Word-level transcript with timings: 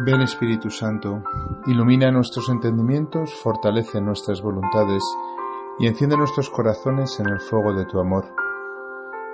Ven 0.00 0.22
Espíritu 0.22 0.70
Santo, 0.70 1.22
ilumina 1.66 2.10
nuestros 2.10 2.48
entendimientos, 2.48 3.32
fortalece 3.32 4.00
nuestras 4.00 4.42
voluntades 4.42 5.02
y 5.78 5.86
enciende 5.86 6.16
nuestros 6.16 6.50
corazones 6.50 7.20
en 7.20 7.28
el 7.28 7.38
fuego 7.38 7.72
de 7.74 7.84
tu 7.86 8.00
amor. 8.00 8.24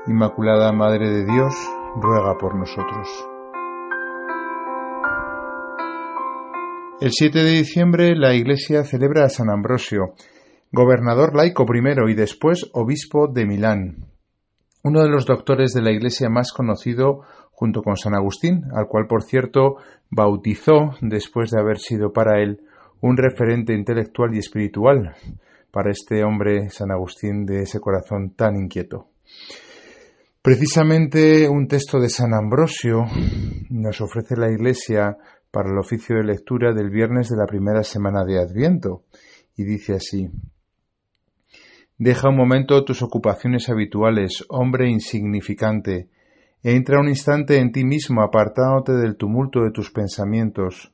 Inmaculada 0.07 0.71
Madre 0.73 1.09
de 1.09 1.25
Dios, 1.25 1.55
ruega 1.97 2.37
por 2.37 2.55
nosotros. 2.57 3.09
El 7.01 7.11
7 7.11 7.43
de 7.43 7.51
diciembre 7.53 8.15
la 8.15 8.35
Iglesia 8.35 8.85
celebra 8.85 9.25
a 9.25 9.31
San 9.31 9.49
Ambrosio, 9.49 10.13
gobernador 10.73 11.35
laico 11.35 11.65
primero 11.65 12.11
y 12.11 12.15
después 12.15 12.71
obispo 12.75 13.29
de 13.29 13.47
Milán, 13.47 14.11
uno 14.83 15.03
de 15.03 15.09
los 15.09 15.27
doctores 15.27 15.73
de 15.73 15.83
la 15.83 15.93
Iglesia 15.93 16.29
más 16.29 16.53
conocido 16.53 17.21
junto 17.53 17.83
con 17.83 17.97
San 17.97 18.15
Agustín, 18.15 18.65
al 18.75 18.87
cual 18.87 19.07
por 19.07 19.23
cierto 19.23 19.77
bautizó 20.11 20.95
después 21.01 21.51
de 21.51 21.61
haber 21.61 21.79
sido 21.79 22.13
para 22.13 22.41
él 22.43 22.61
un 23.01 23.17
referente 23.17 23.75
intelectual 23.75 24.35
y 24.35 24.39
espiritual 24.39 25.15
para 25.71 25.91
este 25.91 26.25
hombre 26.25 26.71
San 26.71 26.91
Agustín 26.91 27.45
de 27.45 27.63
ese 27.63 27.81
corazón 27.81 28.35
tan 28.35 28.57
inquieto. 28.57 29.09
Precisamente 30.43 31.49
un 31.49 31.69
texto 31.69 32.01
de 32.01 32.09
San 32.09 32.33
Ambrosio 32.33 33.05
nos 33.69 34.01
ofrece 34.01 34.37
la 34.37 34.51
Iglesia 34.51 35.17
para 35.51 35.71
el 35.71 35.79
oficio 35.79 36.17
de 36.17 36.25
lectura 36.25 36.73
del 36.73 36.91
viernes 36.91 37.29
de 37.29 37.37
la 37.37 37.47
primera 37.47 37.83
semana 37.83 38.25
de 38.25 38.39
Adviento 38.39 39.03
y 39.57 39.65
dice 39.65 39.95
así 39.95 40.31
Deja 42.01 42.31
un 42.31 42.37
momento 42.37 42.83
tus 42.85 43.03
ocupaciones 43.03 43.69
habituales, 43.69 44.45
hombre 44.49 44.89
insignificante, 44.89 46.09
Entra 46.63 46.99
un 46.99 47.09
instante 47.09 47.59
en 47.59 47.73
ti 47.73 47.85
mismo, 47.85 48.23
apartándote 48.23 48.93
del 48.93 49.17
tumulto 49.17 49.65
de 49.65 49.71
tus 49.71 49.91
pensamientos. 49.91 50.93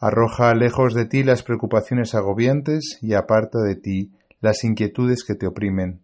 Arroja 0.00 0.54
lejos 0.54 0.94
de 0.94 1.06
ti 1.06 1.22
las 1.22 1.42
preocupaciones 1.42 2.14
agobiantes 2.14 2.98
y 3.02 3.14
aparta 3.14 3.60
de 3.60 3.76
ti 3.76 4.12
las 4.40 4.62
inquietudes 4.64 5.24
que 5.24 5.34
te 5.34 5.46
oprimen. 5.46 6.00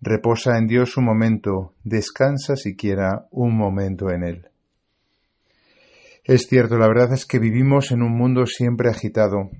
Reposa 0.00 0.58
en 0.58 0.66
Dios 0.66 0.96
un 0.96 1.04
momento, 1.04 1.74
descansa 1.84 2.56
siquiera 2.56 3.26
un 3.30 3.56
momento 3.56 4.10
en 4.10 4.24
Él. 4.24 4.48
Es 6.24 6.46
cierto, 6.46 6.78
la 6.78 6.88
verdad 6.88 7.12
es 7.12 7.26
que 7.26 7.38
vivimos 7.38 7.90
en 7.90 8.02
un 8.02 8.16
mundo 8.16 8.46
siempre 8.46 8.90
agitado, 8.90 9.50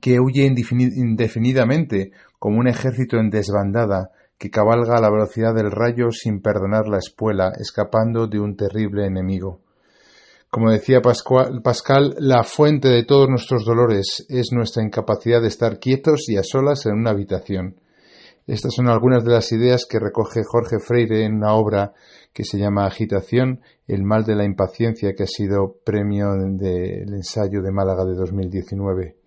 que 0.00 0.18
huye 0.18 0.46
indefinidamente 0.46 2.12
como 2.40 2.58
un 2.58 2.68
ejército 2.68 3.18
en 3.18 3.28
desbandada, 3.28 4.12
que 4.38 4.48
cabalga 4.48 4.96
a 4.96 5.00
la 5.02 5.10
velocidad 5.10 5.54
del 5.54 5.70
rayo 5.70 6.10
sin 6.10 6.40
perdonar 6.40 6.88
la 6.88 6.96
espuela, 6.96 7.52
escapando 7.60 8.26
de 8.26 8.40
un 8.40 8.56
terrible 8.56 9.04
enemigo. 9.04 9.60
Como 10.48 10.70
decía 10.70 11.02
Pascal, 11.02 12.16
la 12.18 12.42
fuente 12.42 12.88
de 12.88 13.04
todos 13.04 13.28
nuestros 13.28 13.66
dolores 13.66 14.24
es 14.30 14.52
nuestra 14.52 14.82
incapacidad 14.82 15.42
de 15.42 15.48
estar 15.48 15.78
quietos 15.78 16.30
y 16.30 16.38
a 16.38 16.42
solas 16.42 16.86
en 16.86 16.94
una 16.94 17.10
habitación. 17.10 17.76
Estas 18.46 18.72
son 18.74 18.88
algunas 18.88 19.22
de 19.22 19.32
las 19.32 19.52
ideas 19.52 19.84
que 19.88 20.00
recoge 20.00 20.40
Jorge 20.42 20.78
Freire 20.80 21.26
en 21.26 21.34
una 21.34 21.52
obra 21.52 21.92
que 22.32 22.44
se 22.44 22.58
llama 22.58 22.86
Agitación, 22.86 23.60
el 23.86 24.02
mal 24.02 24.24
de 24.24 24.34
la 24.34 24.46
impaciencia, 24.46 25.12
que 25.14 25.24
ha 25.24 25.28
sido 25.28 25.76
premio 25.84 26.32
del 26.32 27.12
ensayo 27.12 27.60
de 27.60 27.70
Málaga 27.70 28.06
de 28.06 28.14
2019 28.14 29.19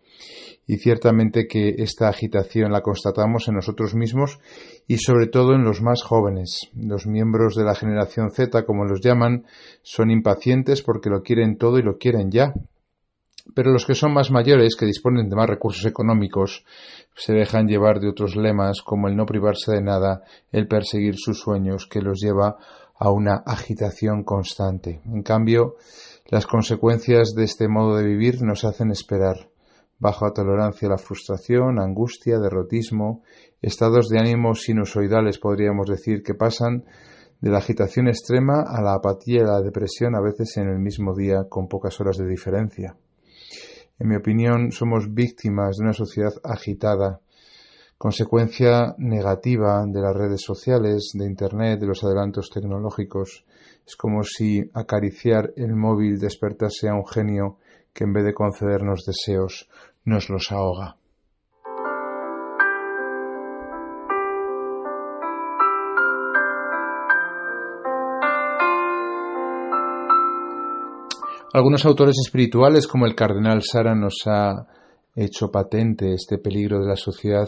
y 0.66 0.78
ciertamente 0.78 1.48
que 1.48 1.76
esta 1.80 2.08
agitación 2.08 2.72
la 2.72 2.82
constatamos 2.82 3.48
en 3.48 3.56
nosotros 3.56 3.96
mismos 3.96 4.40
y 4.88 4.98
sobre 4.98 5.28
todo 5.28 5.54
en 5.54 5.64
los 5.64 5.82
más 5.82 6.04
jóvenes. 6.04 6.70
Los 6.76 7.06
miembros 7.06 7.56
de 7.56 7.66
la 7.66 7.76
generación 7.76 8.32
Z, 8.32 8.66
como 8.66 8.86
los 8.86 9.02
llaman, 9.02 9.46
son 9.82 10.10
impacientes 10.10 10.82
porque 10.82 11.10
lo 11.10 11.22
quieren 11.22 11.58
todo 11.58 11.80
y 11.80 11.84
lo 11.84 11.98
quieren 11.98 12.32
ya. 12.32 12.54
Pero 13.54 13.72
los 13.72 13.86
que 13.86 13.94
son 13.94 14.14
más 14.14 14.32
mayores, 14.32 14.78
que 14.78 14.86
disponen 14.86 15.30
de 15.30 15.36
más 15.36 15.50
recursos 15.50 15.86
económicos, 15.86 16.64
se 17.14 17.34
dejan 17.34 17.68
llevar 17.68 18.00
de 18.00 18.10
otros 18.10 18.38
lemas 18.38 18.82
como 18.82 19.10
el 19.10 19.18
no 19.18 19.26
privarse 19.26 19.74
de 19.74 19.82
nada, 19.82 20.24
el 20.52 20.68
perseguir 20.68 21.16
sus 21.18 21.40
sueños, 21.40 21.86
que 21.88 22.02
los 22.02 22.22
lleva 22.22 22.58
a 22.98 23.12
una 23.12 23.44
agitación 23.46 24.24
constante. 24.24 25.02
En 25.06 25.24
cambio, 25.24 25.76
las 26.30 26.48
consecuencias 26.48 27.36
de 27.36 27.44
este 27.44 27.68
modo 27.68 27.98
de 27.98 28.08
vivir 28.08 28.42
nos 28.44 28.64
hacen 28.64 28.92
esperar 28.92 29.50
baja 30.04 30.34
tolerancia 30.34 30.90
a 30.90 30.92
la 30.92 30.98
frustración, 30.98 31.80
angustia, 31.80 32.38
derrotismo, 32.38 33.24
estados 33.62 34.10
de 34.10 34.20
ánimo 34.20 34.54
sinusoidales 34.54 35.40
podríamos 35.40 35.88
decir 35.88 36.22
que 36.22 36.36
pasan 36.36 36.84
de 37.40 37.50
la 37.50 37.60
agitación 37.60 38.10
extrema 38.10 38.64
a 38.68 38.82
la 38.82 38.96
apatía 38.96 39.42
y 39.42 39.46
la 39.46 39.62
depresión 39.62 40.14
a 40.16 40.22
veces 40.22 40.58
en 40.58 40.68
el 40.68 40.80
mismo 40.80 41.16
día 41.16 41.46
con 41.48 41.70
pocas 41.70 42.02
horas 42.02 42.18
de 42.18 42.28
diferencia. 42.28 42.98
En 43.98 44.10
mi 44.10 44.18
opinión, 44.18 44.74
somos 44.74 45.14
víctimas 45.14 45.78
de 45.78 45.84
una 45.86 45.94
sociedad 45.94 46.34
agitada, 46.44 47.22
consecuencia 47.98 48.96
negativa 48.98 49.86
de 49.88 50.02
las 50.02 50.14
redes 50.14 50.42
sociales, 50.42 51.12
de 51.14 51.26
Internet, 51.26 51.80
de 51.80 51.88
los 51.88 52.04
adelantos 52.04 52.50
tecnológicos. 52.50 53.46
Es 53.88 53.96
como 53.96 54.24
si 54.24 54.70
acariciar 54.74 55.54
el 55.56 55.76
móvil 55.76 56.20
despertase 56.20 56.90
a 56.90 56.96
un 56.96 57.08
genio 57.08 57.58
que 57.94 58.04
en 58.06 58.14
vez 58.14 58.26
de 58.26 58.34
concedernos 58.34 59.06
deseos, 59.06 59.70
nos 60.06 60.30
los 60.30 60.52
ahoga. 60.52 60.98
Algunos 71.54 71.86
autores 71.86 72.16
espirituales, 72.26 72.88
como 72.88 73.06
el 73.06 73.14
cardenal 73.14 73.62
Sara, 73.62 73.94
nos 73.94 74.24
ha 74.26 74.66
hecho 75.16 75.52
patente 75.52 76.14
este 76.14 76.40
peligro 76.40 76.80
de 76.80 76.88
la 76.88 76.96
sociedad 76.96 77.48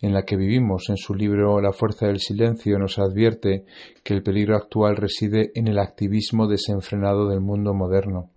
en 0.00 0.12
la 0.12 0.24
que 0.24 0.36
vivimos. 0.36 0.88
En 0.88 0.96
su 0.96 1.14
libro 1.14 1.60
La 1.60 1.72
fuerza 1.72 2.06
del 2.06 2.18
silencio 2.18 2.78
nos 2.80 2.98
advierte 2.98 3.64
que 4.02 4.12
el 4.12 4.24
peligro 4.24 4.56
actual 4.56 4.96
reside 4.96 5.52
en 5.54 5.68
el 5.68 5.78
activismo 5.78 6.48
desenfrenado 6.48 7.28
del 7.28 7.40
mundo 7.40 7.74
moderno. 7.74 8.33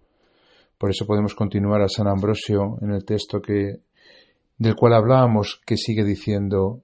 Por 0.77 0.91
eso 0.91 1.05
podemos 1.05 1.33
continuar 1.33 1.81
a 1.81 1.89
San 1.89 2.07
Ambrosio 2.07 2.77
en 2.81 2.91
el 2.91 3.03
texto 3.03 3.41
que 3.41 3.81
del 4.57 4.75
cual 4.75 4.93
hablábamos, 4.93 5.61
que 5.65 5.77
sigue 5.77 6.03
diciendo 6.03 6.81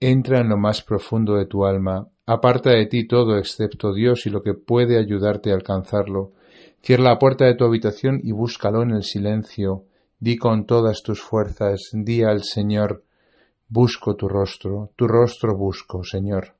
Entra 0.00 0.40
en 0.40 0.48
lo 0.48 0.58
más 0.58 0.82
profundo 0.82 1.36
de 1.36 1.46
tu 1.46 1.64
alma, 1.64 2.08
aparta 2.26 2.70
de 2.70 2.86
ti 2.86 3.06
todo 3.06 3.38
excepto 3.38 3.94
Dios 3.94 4.26
y 4.26 4.30
lo 4.30 4.42
que 4.42 4.52
puede 4.52 4.98
ayudarte 4.98 5.50
a 5.50 5.54
alcanzarlo. 5.54 6.32
Cierra 6.82 7.04
la 7.04 7.18
puerta 7.18 7.46
de 7.46 7.54
tu 7.54 7.64
habitación 7.64 8.20
y 8.22 8.32
búscalo 8.32 8.82
en 8.82 8.90
el 8.90 9.02
silencio. 9.02 9.84
Di 10.18 10.36
con 10.36 10.66
todas 10.66 11.02
tus 11.02 11.22
fuerzas, 11.22 11.90
di 11.92 12.22
al 12.22 12.42
Señor, 12.42 13.04
busco 13.68 14.14
tu 14.16 14.28
rostro, 14.28 14.90
tu 14.96 15.06
rostro 15.06 15.56
busco, 15.56 16.04
Señor. 16.04 16.54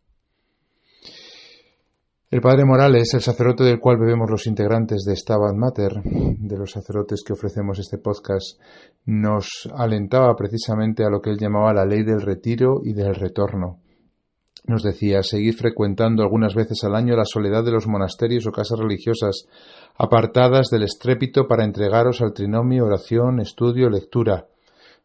El 2.35 2.41
padre 2.41 2.65
Morales, 2.65 3.15
el 3.15 3.21
sacerdote 3.21 3.63
del 3.63 3.79
cual 3.79 3.97
bebemos 3.97 4.29
los 4.29 4.49
integrantes 4.49 5.05
de 5.05 5.15
Stabat 5.15 5.55
Mater, 5.55 6.03
de 6.03 6.59
los 6.59 6.73
sacerdotes 6.73 7.23
que 7.25 7.33
ofrecemos 7.33 7.79
este 7.79 7.99
podcast, 7.99 8.61
nos 9.07 9.71
alentaba 9.73 10.35
precisamente 10.35 11.05
a 11.05 11.11
lo 11.11 11.21
que 11.21 11.31
él 11.31 11.39
llamaba 11.39 11.73
la 11.73 11.87
ley 11.87 12.03
del 12.03 12.21
retiro 12.21 12.81
y 12.83 12.93
del 12.93 13.15
retorno. 13.15 13.79
Nos 14.67 14.83
decía, 14.83 15.23
seguid 15.23 15.55
frecuentando 15.55 16.25
algunas 16.25 16.57
veces 16.57 16.83
al 16.83 16.97
año 16.97 17.15
la 17.15 17.25
soledad 17.25 17.63
de 17.65 17.71
los 17.71 17.87
monasterios 17.87 18.49
o 18.49 18.51
casas 18.51 18.81
religiosas, 18.81 19.47
apartadas 19.97 20.71
del 20.71 20.83
estrépito 20.83 21.47
para 21.47 21.65
entregaros 21.65 22.21
al 22.21 22.33
trinomio, 22.33 22.87
oración, 22.87 23.39
estudio, 23.39 23.89
lectura. 23.89 24.49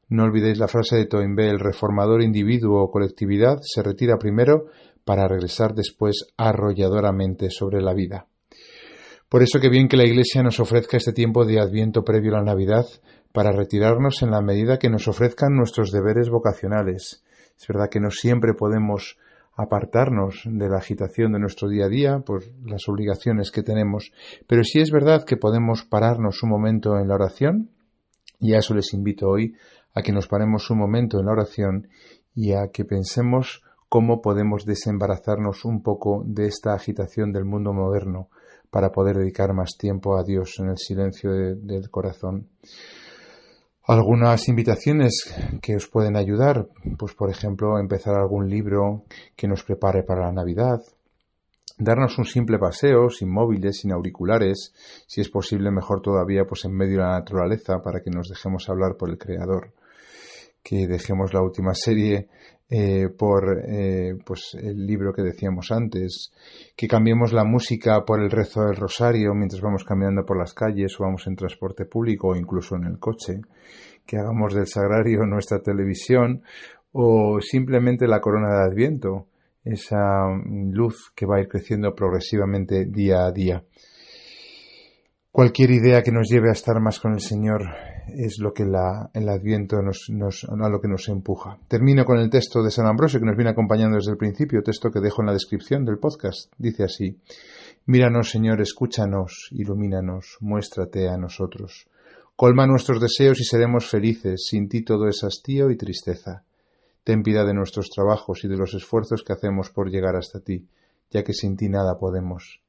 No 0.08 0.24
olvidéis 0.24 0.58
la 0.58 0.68
frase 0.68 0.96
de 0.96 1.06
Toynbee, 1.06 1.52
el 1.52 1.60
reformador 1.60 2.24
individuo 2.24 2.82
o 2.82 2.90
colectividad 2.90 3.60
se 3.62 3.84
retira 3.84 4.18
primero 4.18 4.66
para 5.06 5.28
regresar 5.28 5.74
después 5.74 6.28
arrolladoramente 6.38 7.50
sobre 7.50 7.82
la 7.82 7.94
vida. 7.94 8.28
Por 9.30 9.44
eso 9.44 9.60
que 9.60 9.70
bien 9.70 9.88
que 9.88 9.98
la 9.98 10.06
Iglesia 10.06 10.42
nos 10.42 10.60
ofrezca 10.60 10.98
este 10.98 11.14
tiempo 11.14 11.46
de 11.46 11.60
adviento 11.60 12.04
previo 12.04 12.36
a 12.36 12.40
la 12.40 12.46
Navidad 12.46 12.86
para 13.32 13.52
retirarnos 13.52 14.24
en 14.24 14.32
la 14.32 14.42
medida 14.42 14.80
que 14.80 14.90
nos 14.90 15.08
ofrezcan 15.08 15.56
nuestros 15.56 15.92
deberes 15.92 16.30
vocacionales. 16.30 17.24
Es 17.60 17.68
verdad 17.68 17.90
que 17.90 18.00
no 18.00 18.10
siempre 18.10 18.54
podemos 18.54 19.18
apartarnos 19.56 20.44
de 20.46 20.70
la 20.70 20.78
agitación 20.78 21.34
de 21.34 21.40
nuestro 21.40 21.68
día 21.68 21.86
a 21.86 21.90
día 21.90 22.20
por 22.20 22.44
las 22.66 22.88
obligaciones 22.88 23.52
que 23.52 23.62
tenemos, 23.62 24.14
pero 24.48 24.64
sí 24.64 24.80
es 24.80 24.90
verdad 24.90 25.26
que 25.26 25.38
podemos 25.38 25.84
pararnos 25.84 26.42
un 26.44 26.50
momento 26.50 26.98
en 26.98 27.10
la 27.10 27.16
oración, 27.16 27.70
y 28.40 28.54
a 28.54 28.60
eso 28.60 28.74
les 28.74 28.94
invito 28.94 29.28
hoy, 29.28 29.56
a 29.94 30.02
que 30.02 30.14
nos 30.14 30.28
paremos 30.28 30.70
un 30.70 30.78
momento 30.78 31.20
en 31.20 31.26
la 31.26 31.34
oración 31.34 31.90
y 32.34 32.54
a 32.54 32.70
que 32.72 32.86
pensemos 32.86 33.62
cómo 33.90 34.22
podemos 34.22 34.66
desembarazarnos 34.66 35.66
un 35.66 35.82
poco 35.82 36.24
de 36.26 36.46
esta 36.46 36.74
agitación 36.74 37.34
del 37.34 37.44
mundo 37.44 37.74
moderno 37.74 38.30
para 38.70 38.92
poder 38.92 39.18
dedicar 39.18 39.54
más 39.54 39.78
tiempo 39.78 40.16
a 40.16 40.24
Dios 40.24 40.60
en 40.60 40.70
el 40.70 40.78
silencio 40.78 41.32
del 41.32 41.90
corazón. 41.90 42.48
Algunas 43.84 44.48
invitaciones 44.48 45.34
que 45.64 45.76
os 45.76 45.88
pueden 45.88 46.16
ayudar, 46.16 46.68
pues 47.00 47.16
por 47.16 47.32
ejemplo 47.32 47.80
empezar 47.80 48.14
algún 48.14 48.48
libro 48.48 49.06
que 49.36 49.48
nos 49.48 49.64
prepare 49.64 50.04
para 50.04 50.28
la 50.28 50.32
Navidad, 50.32 50.80
darnos 51.80 52.20
un 52.20 52.26
simple 52.26 52.60
paseo, 52.60 53.10
sin 53.10 53.32
móviles, 53.32 53.80
sin 53.80 53.92
auriculares, 53.92 54.72
si 55.08 55.22
es 55.22 55.30
posible 55.30 55.72
mejor 55.72 56.02
todavía 56.02 56.46
pues 56.46 56.66
en 56.66 56.76
medio 56.76 56.98
de 56.98 57.06
la 57.06 57.20
naturaleza 57.20 57.82
para 57.82 58.02
que 58.02 58.12
nos 58.12 58.30
dejemos 58.30 58.70
hablar 58.70 58.96
por 58.96 59.10
el 59.10 59.18
Creador, 59.18 59.74
que 60.62 60.86
dejemos 60.86 61.34
la 61.34 61.42
última 61.42 61.74
serie 61.74 62.28
eh, 62.72 63.10
por 63.10 63.64
eh, 63.68 64.16
pues 64.24 64.56
el 64.62 64.86
libro 64.86 65.12
que 65.12 65.24
decíamos 65.24 65.72
antes, 65.72 66.32
que 66.76 66.88
cambiemos 66.88 67.34
la 67.34 67.44
música 67.44 68.06
por 68.06 68.22
el 68.22 68.30
rezo 68.30 68.62
del 68.66 68.76
rosario 68.76 69.34
mientras 69.34 69.62
vamos 69.62 69.84
caminando 69.84 70.24
por 70.24 70.38
las 70.38 70.54
calles 70.54 71.00
o 71.00 71.04
vamos 71.04 71.26
en 71.26 71.36
transporte 71.36 71.86
público 71.86 72.28
o 72.28 72.36
incluso 72.36 72.76
en 72.76 72.86
el 72.86 73.00
coche, 73.00 73.42
que 74.06 74.18
hagamos 74.18 74.54
del 74.54 74.68
sagrario 74.68 75.22
nuestra 75.26 75.62
televisión 75.62 76.44
o 76.92 77.40
simplemente 77.42 78.08
la 78.08 78.22
corona 78.22 78.50
de 78.50 78.66
Adviento, 78.66 79.28
esa 79.64 80.28
luz 80.72 81.12
que 81.16 81.26
va 81.26 81.38
a 81.38 81.42
ir 81.42 81.48
creciendo 81.48 81.94
progresivamente 81.96 82.86
día 82.86 83.26
a 83.26 83.32
día. 83.32 83.64
Cualquier 85.40 85.72
idea 85.72 86.04
que 86.04 86.12
nos 86.12 86.28
lleve 86.28 86.50
a 86.50 86.52
estar 86.52 86.82
más 86.82 87.00
con 87.00 87.14
el 87.14 87.22
Señor 87.22 87.62
es 88.10 88.40
lo 88.40 88.52
que 88.52 88.66
la, 88.66 89.10
el 89.14 89.30
Adviento 89.30 89.82
nos, 89.82 90.10
nos, 90.10 90.44
a 90.44 90.68
lo 90.68 90.82
que 90.82 90.90
nos 90.90 91.08
empuja. 91.08 91.58
Termino 91.70 92.04
con 92.04 92.20
el 92.20 92.30
texto 92.30 92.62
de 92.62 92.72
San 92.72 92.88
Ambrosio 92.88 93.22
que 93.22 93.26
nos 93.26 93.38
viene 93.38 93.52
acompañando 93.52 93.96
desde 93.96 94.12
el 94.12 94.18
principio, 94.18 94.62
texto 94.62 94.92
que 94.92 95.00
dejo 95.00 95.22
en 95.22 95.28
la 95.28 95.32
descripción 95.32 95.86
del 95.86 95.98
podcast. 95.98 96.52
Dice 96.58 96.84
así: 96.84 97.22
Míranos, 97.86 98.32
Señor, 98.32 98.60
escúchanos, 98.60 99.48
ilumínanos, 99.52 100.40
muéstrate 100.42 101.08
a 101.08 101.16
nosotros. 101.16 101.88
Colma 102.36 102.68
nuestros 102.68 103.00
deseos 103.00 103.40
y 103.40 103.46
seremos 103.46 103.90
felices. 103.90 104.46
Sin 104.46 104.68
ti 104.68 104.82
todo 104.82 105.08
es 105.08 105.24
hastío 105.24 105.72
y 105.72 105.78
tristeza. 105.78 106.44
Ten 107.06 107.24
piedad 107.24 107.46
de 107.46 107.54
nuestros 107.54 107.90
trabajos 107.90 108.44
y 108.44 108.50
de 108.50 108.58
los 108.58 108.74
esfuerzos 108.74 109.24
que 109.24 109.32
hacemos 109.32 109.70
por 109.70 109.90
llegar 109.90 110.18
hasta 110.18 110.42
ti, 110.42 110.68
ya 111.10 111.24
que 111.24 111.32
sin 111.32 111.56
ti 111.56 111.70
nada 111.70 111.98
podemos. 111.98 112.60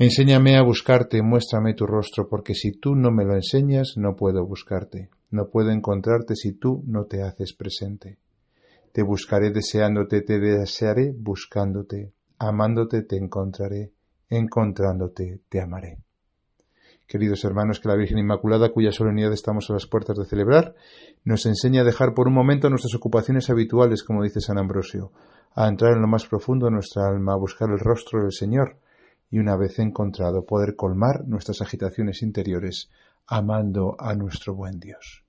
Enséñame 0.00 0.56
a 0.56 0.62
buscarte, 0.62 1.22
muéstrame 1.22 1.74
tu 1.74 1.84
rostro, 1.84 2.28
porque 2.28 2.54
si 2.54 2.70
tú 2.70 2.94
no 2.94 3.10
me 3.10 3.24
lo 3.24 3.34
enseñas, 3.34 3.94
no 3.96 4.14
puedo 4.14 4.46
buscarte, 4.46 5.10
no 5.32 5.48
puedo 5.50 5.72
encontrarte 5.72 6.36
si 6.36 6.52
tú 6.52 6.84
no 6.86 7.06
te 7.06 7.24
haces 7.24 7.52
presente. 7.52 8.16
Te 8.92 9.02
buscaré 9.02 9.50
deseándote, 9.50 10.22
te 10.22 10.38
desearé 10.38 11.12
buscándote, 11.18 12.12
amándote 12.38 13.02
te 13.02 13.16
encontraré, 13.16 13.90
encontrándote 14.30 15.40
te 15.48 15.60
amaré. 15.60 15.98
Queridos 17.08 17.44
hermanos, 17.44 17.80
que 17.80 17.88
la 17.88 17.96
Virgen 17.96 18.18
Inmaculada, 18.18 18.70
cuya 18.70 18.92
solemnidad 18.92 19.32
estamos 19.32 19.68
a 19.68 19.72
las 19.72 19.88
puertas 19.88 20.16
de 20.16 20.26
celebrar, 20.26 20.76
nos 21.24 21.44
enseña 21.44 21.80
a 21.80 21.84
dejar 21.84 22.14
por 22.14 22.28
un 22.28 22.34
momento 22.34 22.70
nuestras 22.70 22.94
ocupaciones 22.94 23.50
habituales, 23.50 24.04
como 24.04 24.22
dice 24.22 24.40
San 24.40 24.58
Ambrosio, 24.58 25.10
a 25.56 25.66
entrar 25.66 25.94
en 25.94 26.02
lo 26.02 26.06
más 26.06 26.24
profundo 26.28 26.66
de 26.66 26.72
nuestra 26.72 27.08
alma, 27.08 27.32
a 27.32 27.38
buscar 27.38 27.68
el 27.70 27.80
rostro 27.80 28.22
del 28.22 28.30
Señor, 28.32 28.76
y 29.30 29.38
una 29.38 29.56
vez 29.56 29.78
encontrado 29.78 30.46
poder 30.46 30.76
colmar 30.76 31.26
nuestras 31.26 31.60
agitaciones 31.62 32.22
interiores, 32.22 32.90
amando 33.26 33.96
a 33.98 34.14
nuestro 34.14 34.54
buen 34.54 34.80
Dios. 34.80 35.24